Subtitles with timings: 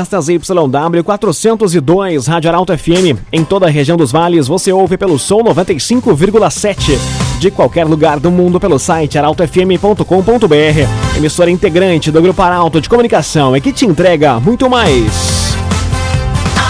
[0.00, 3.20] Esta ZYW 402, Rádio Arauto FM.
[3.30, 6.98] Em toda a região dos vales, você ouve pelo som 95,7.
[7.38, 11.16] De qualquer lugar do mundo pelo site arautofm.com.br.
[11.16, 15.54] Emissora integrante do Grupo Arauto de Comunicação e que te entrega muito mais.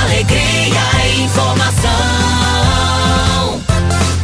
[0.02, 1.90] Alegria, informação.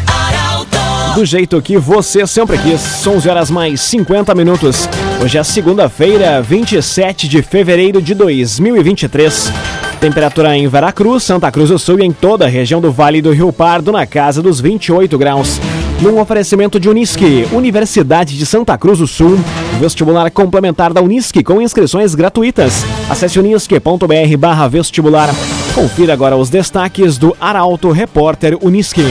[0.09, 1.15] Arauto.
[1.15, 3.07] Do jeito que você sempre quis.
[3.07, 4.89] 11 horas mais 50 minutos.
[5.23, 9.51] Hoje é segunda-feira, 27 de fevereiro de 2023.
[9.99, 13.33] Temperatura em Veracruz, Santa Cruz do Sul e em toda a região do Vale do
[13.33, 15.59] Rio Pardo na casa dos 28 graus.
[16.01, 19.39] Num oferecimento de Unisque, Universidade de Santa Cruz do Sul,
[19.81, 22.85] vestibular complementar da Unisque com inscrições gratuitas.
[23.09, 25.31] Acesse unisque.br barra vestibular.
[25.75, 29.03] Confira agora os destaques do Arauto Repórter Unisque.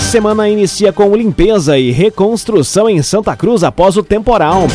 [0.00, 4.66] Semana inicia com limpeza e reconstrução em Santa Cruz após o temporal.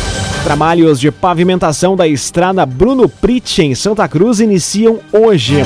[0.44, 5.62] Trabalhos de pavimentação da estrada Bruno Pritch em Santa Cruz iniciam hoje.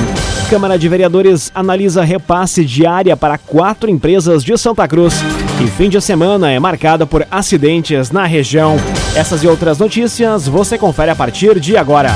[0.49, 5.15] Câmara de Vereadores analisa repasse de área para quatro empresas de Santa Cruz.
[5.61, 8.77] E fim de semana é marcado por acidentes na região.
[9.13, 12.15] Essas e outras notícias você confere a partir de agora.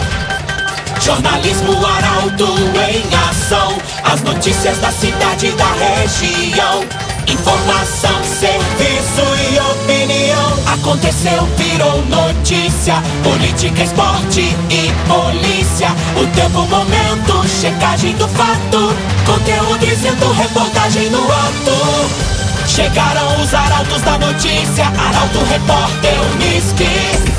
[1.01, 2.47] Jornalismo Arauto
[2.89, 3.77] em ação.
[4.05, 7.12] As notícias da cidade e da região.
[7.27, 9.21] Informação, serviço
[9.51, 10.73] e opinião.
[10.73, 12.95] Aconteceu, virou notícia.
[13.23, 15.89] Política, esporte e polícia.
[16.21, 18.93] O tempo, momento, checagem do fato.
[19.25, 22.33] Conteúdo dizendo, reportagem no ato.
[22.67, 24.85] Chegaram os arautos da notícia.
[24.85, 27.33] Arauto, repórter, Unisque.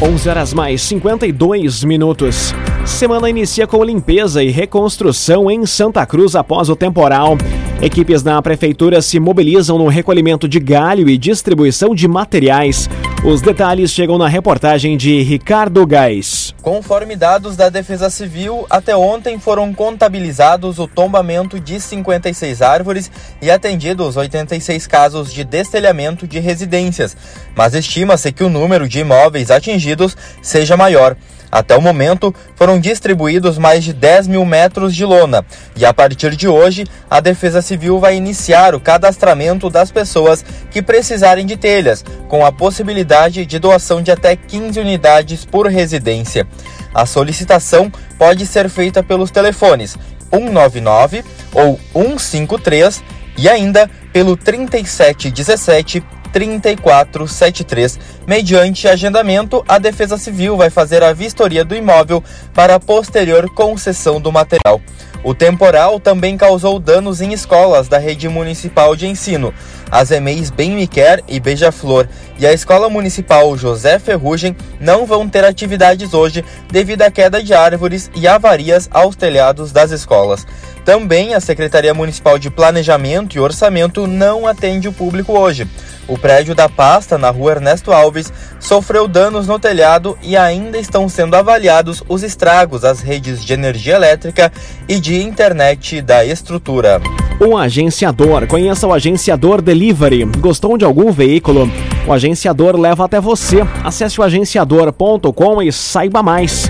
[0.00, 2.54] 11 horas mais 52 minutos.
[2.88, 7.36] Semana inicia com limpeza e reconstrução em Santa Cruz após o temporal.
[7.80, 12.90] Equipes da prefeitura se mobilizam no recolhimento de galho e distribuição de materiais.
[13.24, 16.52] Os detalhes chegam na reportagem de Ricardo Gás.
[16.60, 23.48] Conforme dados da Defesa Civil, até ontem foram contabilizados o tombamento de 56 árvores e
[23.48, 27.16] atendidos 86 casos de destelhamento de residências,
[27.54, 31.16] mas estima-se que o número de imóveis atingidos seja maior.
[31.50, 35.44] Até o momento, foram distribuídos mais de 10 mil metros de lona
[35.74, 40.82] e a partir de hoje, a Defesa Civil vai iniciar o cadastramento das pessoas que
[40.82, 46.46] precisarem de telhas, com a possibilidade de doação de até 15 unidades por residência.
[46.92, 49.96] A solicitação pode ser feita pelos telefones
[50.30, 53.02] 199 ou 153
[53.38, 56.02] e ainda pelo 3717
[56.32, 57.98] 3473.
[58.26, 62.22] Mediante agendamento, a Defesa Civil vai fazer a vistoria do imóvel
[62.54, 64.80] para a posterior concessão do material.
[65.24, 69.52] O temporal também causou danos em escolas da rede municipal de ensino.
[69.90, 75.28] As EMEIs Bem Me Quer e Beija-Flor e a Escola Municipal José Ferrugem não vão
[75.28, 80.46] ter atividades hoje devido à queda de árvores e avarias aos telhados das escolas.
[80.84, 85.68] Também a Secretaria Municipal de Planejamento e Orçamento não atende o público hoje.
[86.06, 91.06] O prédio da pasta, na rua Ernesto Alves, sofreu danos no telhado e ainda estão
[91.06, 94.50] sendo avaliados os estragos às redes de energia elétrica
[94.88, 97.02] e de internet da estrutura.
[97.40, 98.48] O agenciador.
[98.48, 100.24] Conheça o agenciador Delivery.
[100.24, 101.70] Gostou de algum veículo?
[102.06, 103.58] O agenciador leva até você.
[103.84, 106.68] Acesse o agenciador.com e saiba mais.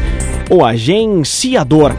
[0.50, 1.92] O agenciador.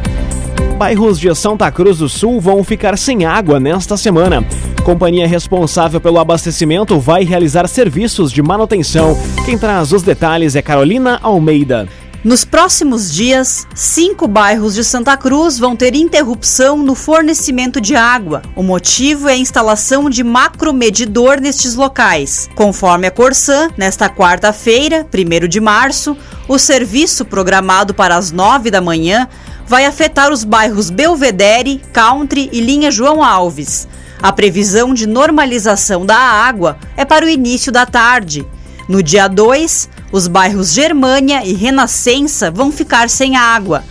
[0.77, 4.45] Bairros de Santa Cruz do Sul vão ficar sem água nesta semana.
[4.85, 9.17] Companhia responsável pelo abastecimento vai realizar serviços de manutenção.
[9.45, 11.87] Quem traz os detalhes é Carolina Almeida.
[12.21, 18.41] Nos próximos dias, cinco bairros de Santa Cruz vão ter interrupção no fornecimento de água.
[18.57, 22.49] O motivo é a instalação de macromedidor nestes locais.
[22.55, 28.81] Conforme a Corsan, nesta quarta-feira, 1 de março, o serviço programado para as 9 da
[28.81, 29.25] manhã
[29.65, 33.87] vai afetar os bairros Belvedere, Country e Linha João Alves.
[34.21, 38.45] A previsão de normalização da água é para o início da tarde.
[38.89, 43.83] No dia 2, os bairros Germânia e Renascença vão ficar sem água.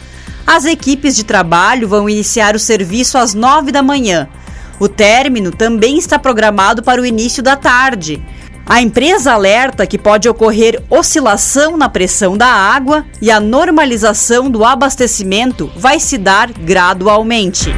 [0.44, 4.28] As equipes de trabalho vão iniciar o serviço às 9 da manhã.
[4.80, 8.20] O término também está programado para o início da tarde.
[8.66, 14.64] A empresa alerta que pode ocorrer oscilação na pressão da água e a normalização do
[14.64, 17.72] abastecimento vai se dar gradualmente.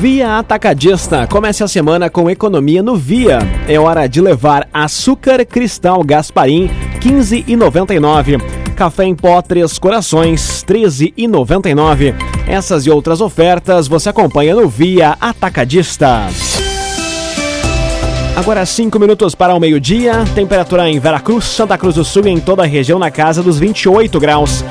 [0.00, 1.26] Via Atacadista.
[1.26, 3.40] Comece a semana com economia no Via.
[3.66, 8.40] É hora de levar açúcar cristal Gasparim 15,99.
[8.76, 12.14] Café em pó Três Corações 13,99.
[12.46, 16.28] Essas e outras ofertas você acompanha no Via Atacadista.
[18.36, 22.38] Agora 5 minutos para o meio-dia, temperatura em Veracruz, Santa Cruz do Sul e em
[22.38, 24.64] toda a região na casa dos 28 graus.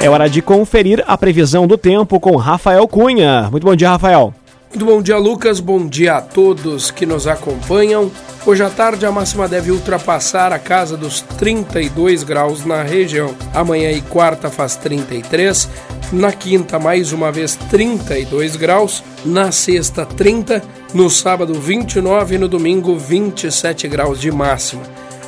[0.00, 3.48] É hora de conferir a previsão do tempo com Rafael Cunha.
[3.52, 4.34] Muito bom dia, Rafael.
[4.74, 5.60] Muito bom dia, Lucas.
[5.60, 8.10] Bom dia a todos que nos acompanham.
[8.44, 13.36] Hoje à tarde a máxima deve ultrapassar a casa dos 32 graus na região.
[13.54, 15.70] Amanhã e quarta faz 33,
[16.10, 20.60] na quinta mais uma vez 32 graus, na sexta 30,
[20.92, 24.82] no sábado 29 e no domingo 27 graus de máxima.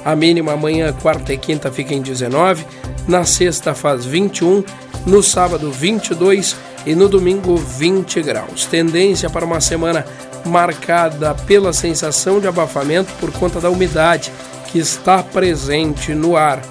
[0.05, 2.67] A mínima amanhã, quarta e quinta fica em 19,
[3.07, 4.65] na sexta faz 21,
[5.07, 8.65] no sábado 22 e no domingo 20 graus.
[8.65, 10.07] Tendência para uma semana
[10.47, 14.33] marcada pela sensação de abafamento por conta da umidade
[14.69, 16.63] que está presente no ar.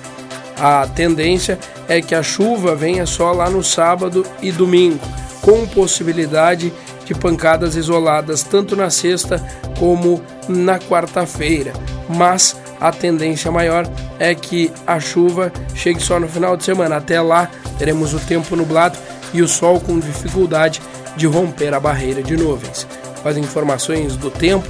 [0.57, 4.99] A tendência é que a chuva venha só lá no sábado e domingo,
[5.41, 6.71] com possibilidade
[7.03, 9.43] de pancadas isoladas tanto na sexta
[9.77, 11.73] como na quarta-feira.
[12.09, 16.97] Mas a tendência maior é que a chuva chegue só no final de semana.
[16.97, 18.97] Até lá teremos o tempo nublado
[19.33, 20.81] e o sol com dificuldade
[21.15, 22.87] de romper a barreira de nuvens.
[23.21, 24.67] Com as informações do tempo,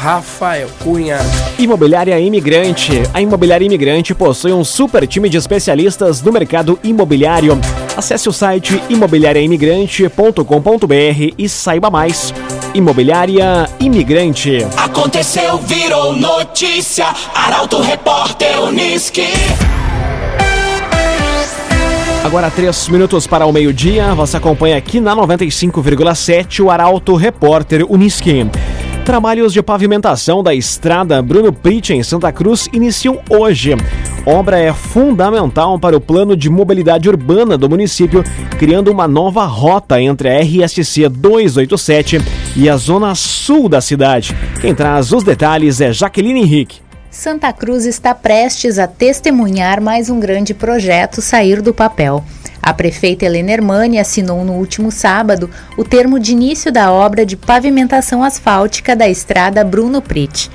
[0.00, 1.18] Rafael Cunha.
[1.58, 3.02] Imobiliária Imigrante.
[3.12, 7.60] A Imobiliária Imigrante possui um super time de especialistas no mercado imobiliário.
[7.96, 12.32] Acesse o site imobiliariaimigrante.com.br e saiba mais.
[12.72, 14.64] Imobiliária Imigrante.
[14.76, 17.08] Aconteceu, virou notícia.
[17.34, 19.26] Arauto Repórter Uniski.
[22.30, 24.14] Agora três minutos para o meio-dia.
[24.14, 28.46] Você acompanha aqui na 95,7 o Arauto Repórter Uniski.
[29.04, 33.74] Trabalhos de pavimentação da estrada Bruno Pitt em Santa Cruz iniciam hoje.
[34.24, 38.22] Obra é fundamental para o plano de mobilidade urbana do município,
[38.60, 42.20] criando uma nova rota entre a RSC 287
[42.54, 44.36] e a zona sul da cidade.
[44.60, 46.89] Quem traz os detalhes é Jaqueline Henrique.
[47.10, 52.24] Santa Cruz está prestes a testemunhar mais um grande projeto sair do papel.
[52.62, 57.36] A prefeita Helena Hermani assinou no último sábado o termo de início da obra de
[57.36, 60.48] pavimentação asfáltica da estrada Bruno Pritt.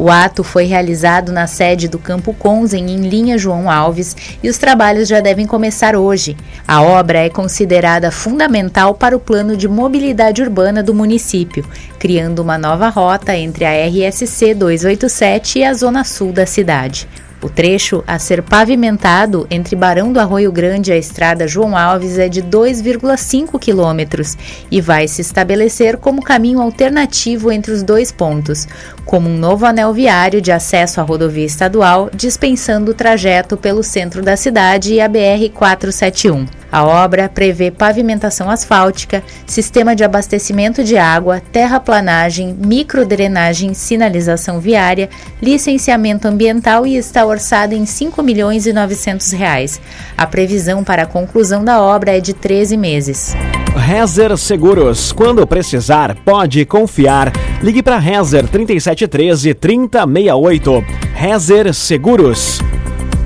[0.00, 4.56] O ato foi realizado na sede do Campo Conzen, em linha João Alves, e os
[4.56, 6.36] trabalhos já devem começar hoje.
[6.68, 11.64] A obra é considerada fundamental para o plano de mobilidade urbana do município,
[11.98, 17.08] criando uma nova rota entre a RSC 287 e a zona sul da cidade.
[17.40, 22.18] O trecho a ser pavimentado entre Barão do Arroio Grande e a estrada João Alves
[22.18, 24.36] é de 2,5 quilômetros
[24.68, 28.66] e vai se estabelecer como caminho alternativo entre os dois pontos,
[29.04, 34.20] como um novo anel viário de acesso à rodovia estadual, dispensando o trajeto pelo centro
[34.20, 36.57] da cidade e a BR-471.
[36.70, 45.08] A obra prevê pavimentação asfáltica, sistema de abastecimento de água, terraplanagem, microdrenagem, sinalização viária,
[45.40, 49.80] licenciamento ambiental e está orçada em 5 milhões e 900 reais.
[50.16, 53.34] A previsão para a conclusão da obra é de 13 meses.
[53.76, 55.12] Rezer Seguros.
[55.12, 57.32] Quando precisar, pode confiar.
[57.62, 60.84] Ligue para Rezer 3713 3068.
[61.14, 62.60] Rezer Seguros.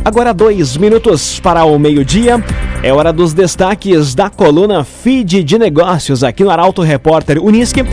[0.05, 2.43] Agora dois minutos para o meio-dia.
[2.85, 7.85] É hora dos destaques da coluna Feed de Negócios aqui no Arauto Repórter Unisque.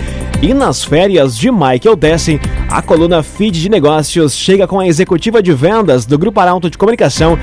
[0.41, 2.39] E nas férias de Michael Dessen,
[2.71, 6.77] a coluna Feed de Negócios chega com a executiva de vendas do Grupo Arauto de
[6.77, 7.37] Comunicação,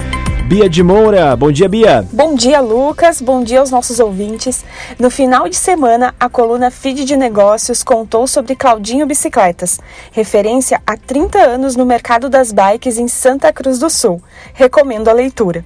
[0.48, 1.36] Bia de Moura.
[1.36, 2.04] Bom dia, Bia.
[2.12, 3.22] Bom dia, Lucas.
[3.22, 4.64] Bom dia aos nossos ouvintes.
[4.98, 9.78] No final de semana, a coluna Feed de Negócios contou sobre Claudinho Bicicletas,
[10.10, 14.20] referência há 30 anos no mercado das bikes em Santa Cruz do Sul.
[14.52, 15.64] Recomendo a leitura.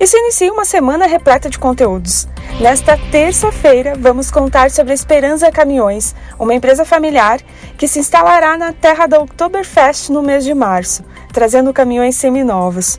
[0.00, 2.28] E se inicia uma semana repleta de conteúdos.
[2.60, 7.40] Nesta terça-feira, vamos contar sobre a Esperança Caminhões, uma empresa familiar
[7.76, 12.98] que se instalará na terra da Oktoberfest no mês de março, trazendo caminhões seminovos.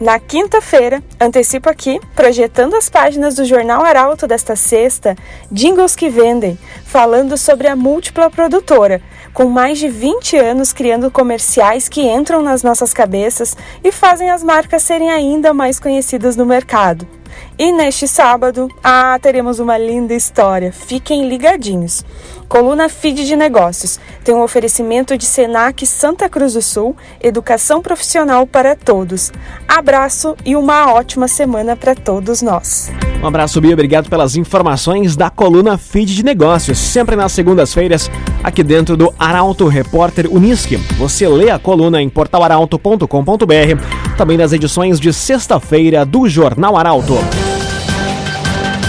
[0.00, 5.14] Na quinta-feira, antecipo aqui, projetando as páginas do Jornal Arauto desta sexta,
[5.52, 11.88] Jingles que Vendem, falando sobre a múltipla produtora, com mais de 20 anos criando comerciais
[11.88, 17.19] que entram nas nossas cabeças e fazem as marcas serem ainda mais conhecidas no mercado.
[17.58, 20.72] E neste sábado, ah, teremos uma linda história.
[20.72, 22.04] Fiquem ligadinhos.
[22.48, 28.46] Coluna Feed de Negócios tem um oferecimento de Senac Santa Cruz do Sul, educação profissional
[28.46, 29.30] para todos.
[29.68, 32.90] Abraço e uma ótima semana para todos nós.
[33.22, 33.74] Um abraço, Bia.
[33.74, 38.10] Obrigado pelas informações da coluna Feed de Negócios, sempre nas segundas-feiras,
[38.42, 40.78] aqui dentro do Arauto Repórter Unisque.
[40.98, 47.14] Você lê a coluna em portalaralto.com.br, também nas edições de sexta-feira do Jornal Arauto.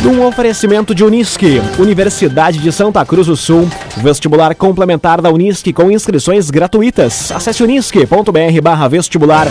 [0.04, 5.90] Num oferecimento de Unisque, Universidade de Santa Cruz do Sul, vestibular complementar da Unisque com
[5.90, 7.32] inscrições gratuitas.
[7.32, 9.48] Acesse unisque.br vestibular.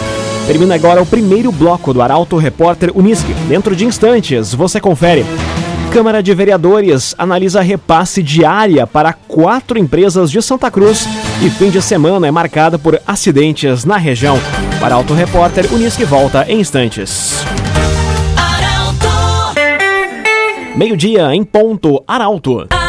[0.46, 3.32] Termina agora o primeiro bloco do Arauto Repórter Unisque.
[3.48, 5.24] Dentro de instantes, você confere.
[5.92, 11.04] Câmara de Vereadores analisa repasse diária para quatro empresas de Santa Cruz
[11.44, 14.38] e fim de semana é marcado por acidentes na região.
[14.78, 17.44] Para Auto Repórter, Unisque volta em instantes.
[20.76, 22.79] Meio-dia em ponto, Arauto.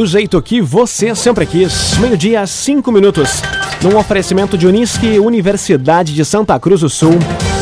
[0.00, 1.98] Do jeito que você sempre quis.
[1.98, 3.42] Meio-dia, cinco minutos.
[3.82, 7.18] Num oferecimento de Unisque, Universidade de Santa Cruz do Sul.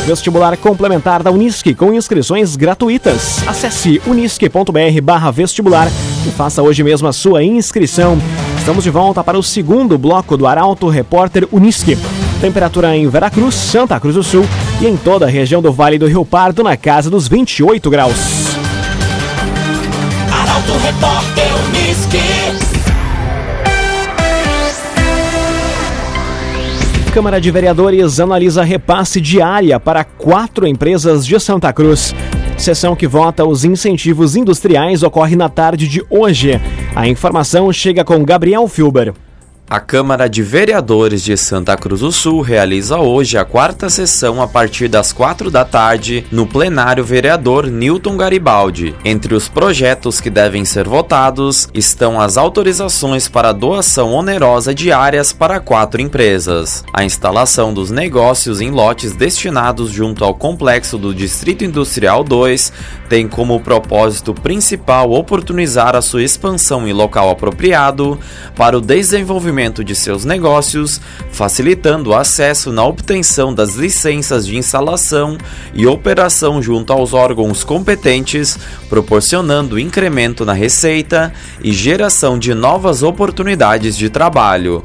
[0.07, 3.45] Vestibular complementar da Unisque com inscrições gratuitas.
[3.45, 5.89] Acesse unisque.br vestibular
[6.25, 8.17] e faça hoje mesmo a sua inscrição.
[8.57, 11.97] Estamos de volta para o segundo bloco do Arauto Repórter Unisque.
[12.39, 14.45] Temperatura em Veracruz, Santa Cruz do Sul
[14.79, 18.38] e em toda a região do Vale do Rio Pardo na casa dos 28 graus.
[20.69, 22.19] Arauto Repórter Unisque.
[27.13, 32.13] Câmara de Vereadores analisa repasse diária para quatro empresas de Santa Cruz.
[32.57, 36.61] Sessão que vota os incentivos industriais ocorre na tarde de hoje.
[36.95, 39.13] A informação chega com Gabriel Filber.
[39.69, 44.47] A Câmara de Vereadores de Santa Cruz do Sul realiza hoje a quarta sessão a
[44.47, 48.95] partir das quatro da tarde no plenário vereador Newton Garibaldi.
[49.05, 55.31] Entre os projetos que devem ser votados estão as autorizações para doação onerosa de áreas
[55.31, 61.63] para quatro empresas, a instalação dos negócios em lotes destinados junto ao complexo do Distrito
[61.63, 62.73] Industrial 2
[63.07, 68.19] tem como propósito principal oportunizar a sua expansão em local apropriado
[68.55, 71.01] para o desenvolvimento de seus negócios,
[71.31, 75.37] facilitando o acesso na obtenção das licenças de instalação
[75.73, 83.97] e operação junto aos órgãos competentes, proporcionando incremento na receita e geração de novas oportunidades
[83.97, 84.81] de trabalho.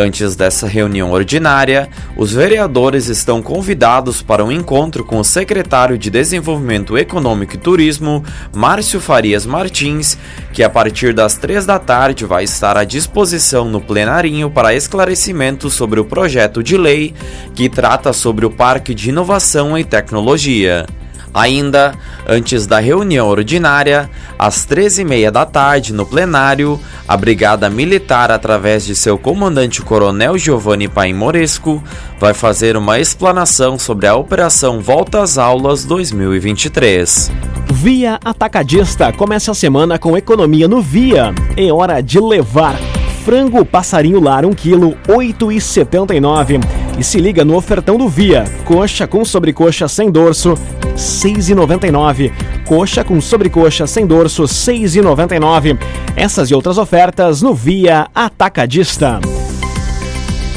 [0.00, 6.08] Antes dessa reunião ordinária, os vereadores estão convidados para um encontro com o secretário de
[6.08, 8.22] Desenvolvimento Econômico e Turismo,
[8.54, 10.16] Márcio Farias Martins,
[10.52, 15.68] que a partir das três da tarde vai estar à disposição no plenarinho para esclarecimento
[15.68, 17.12] sobre o projeto de lei
[17.52, 20.86] que trata sobre o Parque de Inovação e Tecnologia.
[21.32, 21.94] Ainda,
[22.26, 28.94] antes da reunião ordinária, às 13h30 da tarde, no plenário, a Brigada Militar, através de
[28.94, 31.82] seu comandante Coronel Giovanni Paim Moresco,
[32.18, 37.30] vai fazer uma explanação sobre a Operação Volta às Aulas 2023.
[37.72, 41.34] Via Atacadista começa a semana com economia no Via.
[41.56, 42.76] É hora de levar
[43.24, 48.44] frango passarinho lar 1 kg 8,79 e se liga no ofertão do Via.
[48.64, 50.54] Coxa com sobrecoxa sem dorso
[50.96, 52.32] 6,99.
[52.66, 55.78] Coxa com sobrecoxa sem dorso 6,99.
[56.16, 59.20] Essas e outras ofertas no Via Atacadista.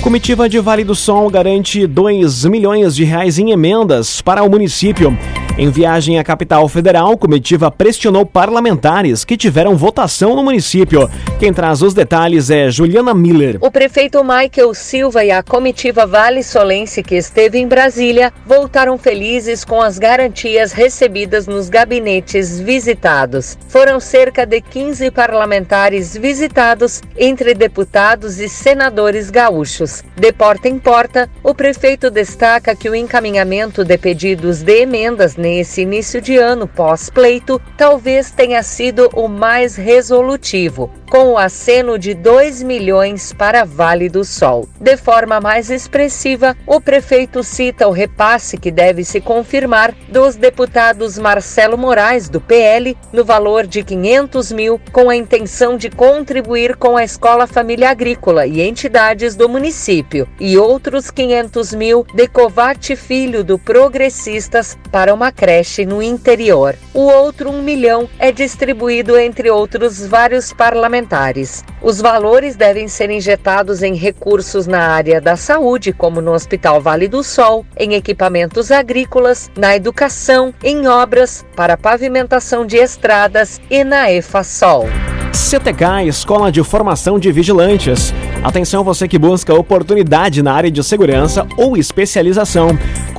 [0.02, 5.16] Comitiva de Vale do Sol garante 2 milhões de reais em emendas para o município.
[5.58, 11.10] Em viagem à capital federal, comitiva pressionou parlamentares que tiveram votação no município.
[11.40, 13.58] Quem traz os detalhes é Juliana Miller.
[13.60, 19.66] O prefeito Michael Silva e a comitiva Vale Solense que esteve em Brasília voltaram felizes
[19.66, 23.58] com as garantias recebidas nos gabinetes visitados.
[23.68, 30.02] Foram cerca de 15 parlamentares visitados, entre deputados e senadores gaúchos.
[30.16, 35.82] De porta em porta, o prefeito destaca que o encaminhamento de pedidos de emendas nesse
[35.82, 42.64] início de ano pós-pleito talvez tenha sido o mais resolutivo, com o aceno de 2
[42.64, 44.70] milhões para Vale do Sol.
[44.80, 51.18] De forma mais expressiva, o prefeito cita o repasse que deve se confirmar dos deputados
[51.18, 56.96] Marcelo Moraes, do PL, no valor de 500 mil, com a intenção de contribuir com
[56.96, 63.44] a Escola Família Agrícola e entidades do município, e outros 500 mil de Covate Filho,
[63.44, 66.76] do Progressistas, para uma creche no interior.
[66.94, 71.64] O outro 1 milhão é distribuído entre outros vários parlamentares.
[71.82, 77.08] Os valores devem ser injetados em recursos na área da saúde, como no Hospital Vale
[77.08, 84.12] do Sol, em equipamentos agrícolas, na educação, em obras, para pavimentação de estradas e na
[84.12, 84.86] EFASOL.
[85.34, 88.14] CTK, Escola de Formação de Vigilantes.
[88.44, 92.70] Atenção você que busca oportunidade na área de segurança ou especialização.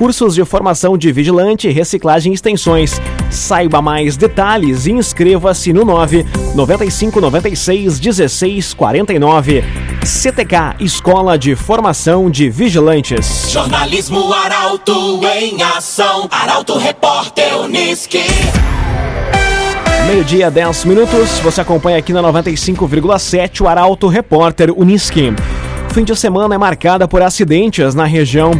[0.03, 2.99] Cursos de formação de vigilante, reciclagem e extensões.
[3.31, 9.63] Saiba mais detalhes e inscreva-se no 9 95 96 16 49.
[10.03, 13.49] CTK Escola de Formação de Vigilantes.
[13.49, 16.27] Jornalismo Arauto em ação.
[16.29, 18.25] Arauto Repórter Uniski.
[20.05, 21.39] Meio-dia, 10 minutos.
[21.39, 25.33] Você acompanha aqui na 95,7 o Arauto Repórter Uniski.
[25.93, 28.51] Fim de semana é marcada por acidentes na região.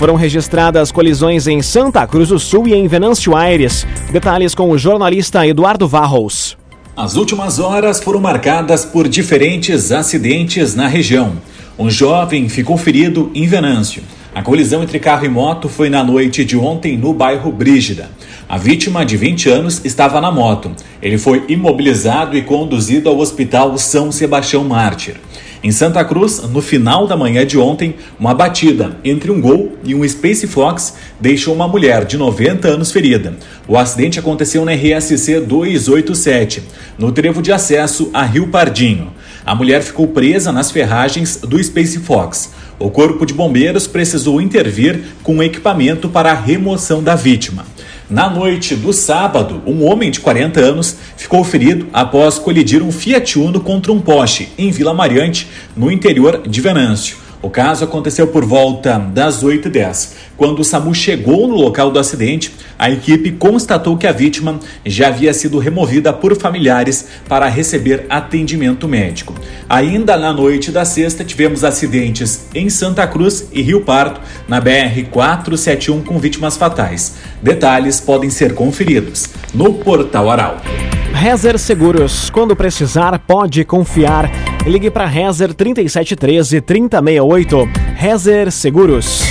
[0.00, 3.86] Foram registradas colisões em Santa Cruz do Sul e em Venâncio Aires.
[4.10, 6.56] Detalhes com o jornalista Eduardo Varros.
[6.96, 11.34] As últimas horas foram marcadas por diferentes acidentes na região.
[11.78, 14.02] Um jovem ficou ferido em Venâncio.
[14.34, 18.08] A colisão entre carro e moto foi na noite de ontem no bairro Brígida.
[18.48, 20.72] A vítima, de 20 anos, estava na moto.
[21.02, 25.16] Ele foi imobilizado e conduzido ao Hospital São Sebastião Mártir.
[25.62, 29.94] Em Santa Cruz, no final da manhã de ontem, uma batida entre um Gol e
[29.94, 33.34] um Space Fox deixou uma mulher de 90 anos ferida.
[33.68, 36.62] O acidente aconteceu na RSC 287,
[36.96, 39.12] no trevo de acesso a Rio Pardinho.
[39.44, 42.52] A mulher ficou presa nas ferragens do Space Fox.
[42.78, 47.66] O Corpo de Bombeiros precisou intervir com equipamento para a remoção da vítima.
[48.10, 53.38] Na noite do sábado, um homem de 40 anos ficou ferido após colidir um Fiat
[53.38, 57.16] Uno contra um poste em Vila Mariante, no interior de Venâncio.
[57.42, 60.12] O caso aconteceu por volta das 8h10.
[60.36, 65.08] Quando o SAMU chegou no local do acidente, a equipe constatou que a vítima já
[65.08, 69.34] havia sido removida por familiares para receber atendimento médico.
[69.68, 76.04] Ainda na noite da sexta, tivemos acidentes em Santa Cruz e Rio Pardo, na BR-471,
[76.04, 77.16] com vítimas fatais.
[77.42, 80.68] Detalhes podem ser conferidos no Portal Arauto.
[81.12, 84.49] Rezer Seguros, quando precisar, pode confiar.
[84.66, 87.68] Ligue para Rezer 3713 3068.
[87.96, 89.22] Rezer Seguros.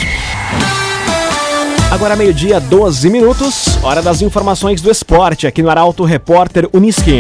[1.91, 7.19] Agora meio-dia, 12 minutos, hora das informações do esporte aqui no Arauto Repórter Uniski.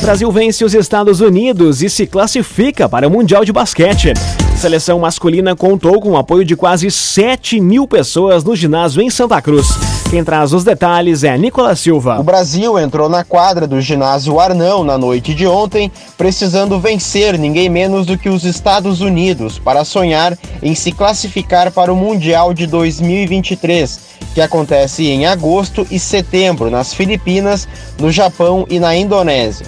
[0.00, 4.12] Brasil vence os Estados Unidos e se classifica para o Mundial de Basquete.
[4.56, 9.40] Seleção masculina contou com o apoio de quase 7 mil pessoas no ginásio em Santa
[9.40, 9.68] Cruz.
[10.12, 12.20] Quem traz os detalhes é Nicolas Silva.
[12.20, 17.70] O Brasil entrou na quadra do ginásio Arnão na noite de ontem, precisando vencer ninguém
[17.70, 22.66] menos do que os Estados Unidos para sonhar em se classificar para o Mundial de
[22.66, 24.00] 2023,
[24.34, 27.66] que acontece em agosto e setembro nas Filipinas,
[27.98, 29.66] no Japão e na Indonésia.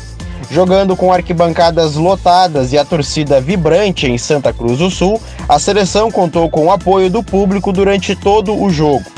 [0.50, 6.10] Jogando com arquibancadas lotadas e a torcida vibrante em Santa Cruz do Sul, a seleção
[6.10, 9.13] contou com o apoio do público durante todo o jogo.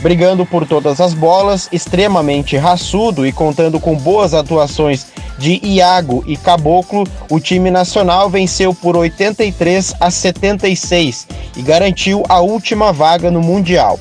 [0.00, 5.06] Brigando por todas as bolas, extremamente raçudo e contando com boas atuações
[5.38, 12.40] de Iago e Caboclo, o time nacional venceu por 83 a 76 e garantiu a
[12.40, 13.98] última vaga no Mundial.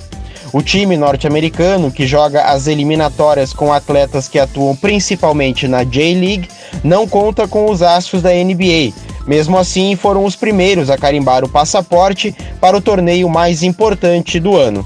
[0.53, 6.47] O time norte-americano, que joga as eliminatórias com atletas que atuam principalmente na J-League,
[6.83, 8.93] não conta com os astros da NBA.
[9.27, 14.55] Mesmo assim, foram os primeiros a carimbar o passaporte para o torneio mais importante do
[14.55, 14.85] ano.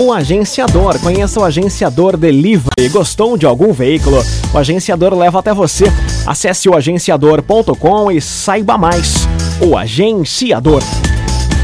[0.00, 0.96] O agenciador.
[1.00, 2.88] Conheça o agenciador Delivery.
[2.88, 4.22] Gostou de algum veículo?
[4.54, 5.86] O agenciador leva até você.
[6.24, 9.26] Acesse o agenciador.com e saiba mais.
[9.60, 10.84] O agenciador.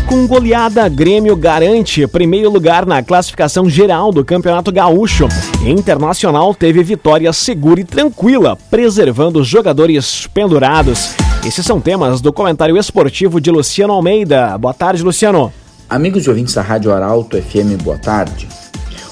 [0.09, 5.29] Com goleada, Grêmio garante primeiro lugar na classificação geral do Campeonato Gaúcho.
[5.65, 11.15] Internacional teve vitória segura e tranquila, preservando os jogadores pendurados.
[11.47, 14.59] Esses são temas do comentário esportivo de Luciano Almeida.
[14.59, 15.53] Boa tarde, Luciano.
[15.95, 18.49] Amigos e ouvintes da Rádio Arauto FM, boa tarde.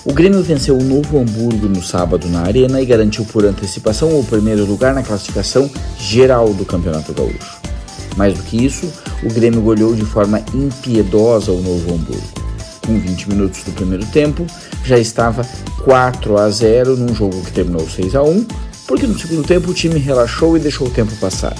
[0.05, 4.25] O Grêmio venceu o Novo Hamburgo no sábado na Arena e garantiu por antecipação o
[4.25, 7.61] primeiro lugar na classificação geral do Campeonato Gaúcho.
[8.17, 8.93] Mais do que isso,
[9.23, 12.29] o Grêmio goleou de forma impiedosa o Novo Hamburgo.
[12.85, 14.45] Com 20 minutos do primeiro tempo,
[14.85, 15.47] já estava
[15.85, 18.45] 4 a 0 num jogo que terminou 6 a 1,
[18.89, 21.55] porque no segundo tempo o time relaxou e deixou o tempo passar.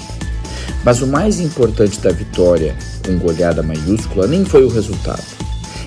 [0.83, 5.23] Mas o mais importante da vitória, com goleada maiúscula, nem foi o resultado.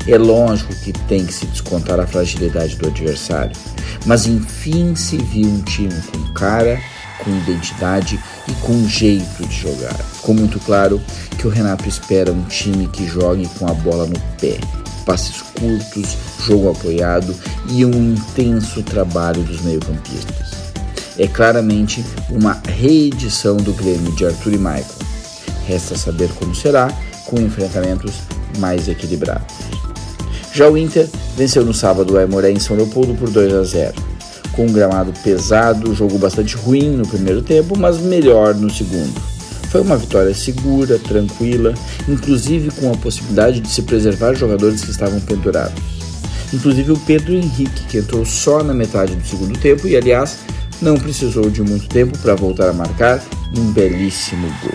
[0.09, 3.57] É lógico que tem que se descontar a fragilidade do adversário,
[4.07, 6.81] mas enfim se viu um time com cara,
[7.25, 9.95] com identidade e com jeito de jogar.
[9.95, 11.01] Ficou muito claro
[11.37, 14.59] que o Renato espera um time que jogue com a bola no pé,
[15.05, 17.35] passes curtos, jogo apoiado
[17.69, 20.56] e um intenso trabalho dos meio-campistas.
[21.19, 24.85] É claramente uma reedição do Grêmio de Arthur e Michael.
[25.67, 26.89] Resta saber como será
[27.25, 28.15] com enfrentamentos
[28.59, 29.55] mais equilibrados.
[30.53, 33.95] Já o Inter venceu no sábado o Aimoré em São Leopoldo por 2 a 0.
[34.53, 39.13] Com um gramado pesado, jogo bastante ruim no primeiro tempo, mas melhor no segundo.
[39.71, 41.75] Foi uma vitória segura, tranquila,
[42.09, 45.83] inclusive com a possibilidade de se preservar jogadores que estavam pendurados.
[46.55, 50.39] inclusive o Pedro Henrique, que entrou só na metade do segundo tempo e, aliás,
[50.81, 53.23] não precisou de muito tempo para voltar a marcar
[53.57, 54.75] um belíssimo gol.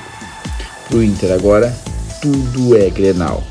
[0.88, 1.76] Para o Inter agora,
[2.22, 3.44] tudo é Grenal.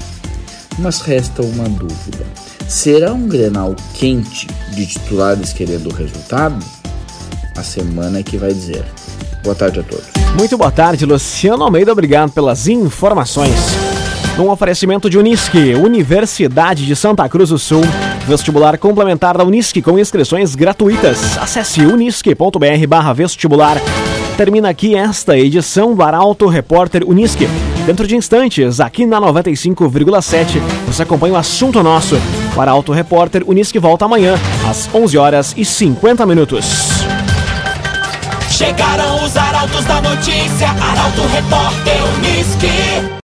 [0.79, 2.25] Mas resta uma dúvida.
[2.69, 6.59] Será um Grenal quente de titulares querendo o resultado?
[7.57, 8.85] A semana é que vai dizer.
[9.43, 10.07] Boa tarde a todos.
[10.39, 11.93] Muito boa tarde, Luciano Almeida.
[11.93, 13.59] Obrigado pelas informações.
[14.39, 17.83] Um oferecimento de Unisque, Universidade de Santa Cruz do Sul.
[18.31, 21.37] Vestibular complementar da Unisque com inscrições gratuitas.
[21.37, 23.77] Acesse unisque.br barra vestibular.
[24.37, 27.49] Termina aqui esta edição do Arauto Repórter Unisque.
[27.85, 32.21] Dentro de instantes, aqui na 95,7, você acompanha o assunto nosso.
[32.57, 36.67] O Arauto Repórter Unisque volta amanhã, às 11 horas e 50 minutos.
[38.49, 43.11] Chegaram os arautos da notícia, Arauto Repórter Unisque.